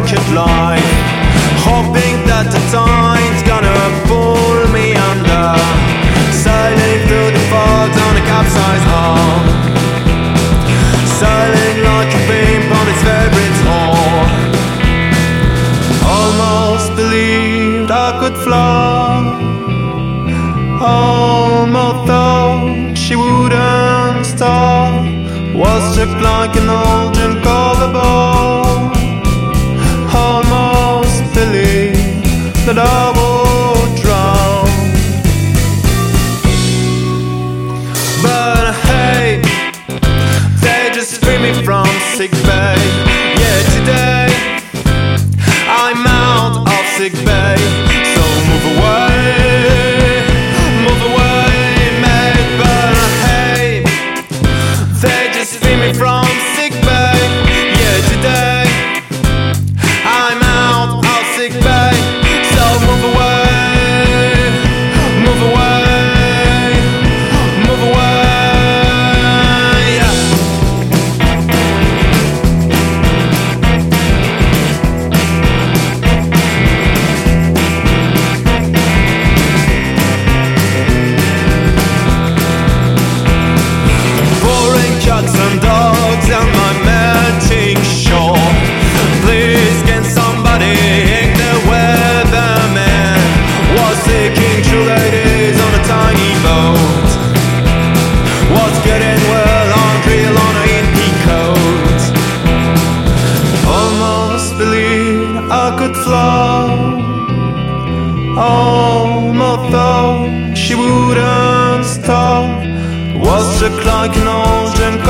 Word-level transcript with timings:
shipwrecked 0.00 0.32
life. 0.32 0.92
Hoping 1.68 2.24
that 2.26 2.46
the 2.50 2.60
tide's 2.72 3.42
gonna 3.44 3.76
pull 4.08 4.66
me 4.72 4.94
under. 5.10 5.46
Sailing 6.32 7.00
through 7.06 7.30
the 7.36 7.44
fog 7.52 7.90
on 8.06 8.14
a 8.16 8.24
capsized 8.32 8.86
hull. 8.92 9.40
Sailing 11.20 11.78
like 11.90 12.10
a 12.18 12.22
pimp 12.28 12.68
on 12.78 12.86
its 12.92 13.02
favorite 13.08 13.58
horn. 13.68 14.30
Almost 16.16 16.88
believed 16.96 17.90
I 17.90 18.10
could 18.20 18.36
fly. 18.44 19.20
Almost 20.80 22.06
thought 22.08 22.94
she 22.96 23.14
wouldn't 23.16 24.26
stop. 24.26 25.04
Was 25.54 25.96
just 25.96 26.16
like 26.22 26.56
an 26.56 26.68
old 26.68 27.14
gym 27.14 27.42
away 41.52 41.64
from 41.64 41.86
sick 42.16 42.30
bay. 42.30 42.76
Yeah, 43.38 43.62
today 43.76 44.60
I'm 45.68 46.06
out 46.06 46.66
of 46.68 46.86
sick 46.96 47.12
bay. 47.24 47.31
home, 108.34 109.40
although 109.40 110.54
she 110.54 110.74
wouldn't 110.74 111.84
stop. 111.84 112.62
Was 113.24 113.60
just 113.60 113.84
like 113.86 114.16
an 114.16 114.26
old 114.26 114.74
drunk 114.74 115.06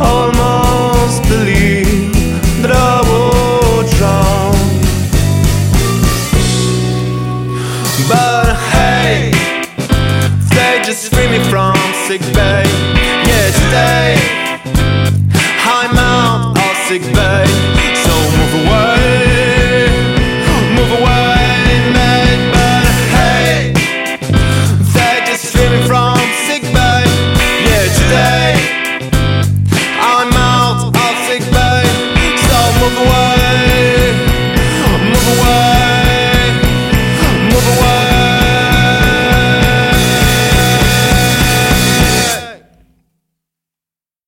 Almost 0.00 1.22
believed 1.28 2.14
that 2.62 2.72
I 2.72 2.96
would 3.08 3.86
drown. 3.96 4.54
But 8.08 8.56
hey, 8.72 9.30
they 10.54 10.82
just 10.84 11.12
free 11.12 11.28
me 11.28 11.38
from 11.50 11.76
sick 12.06 12.22
bay. 12.32 12.64
Yeah, 13.26 13.50
today. 13.60 14.11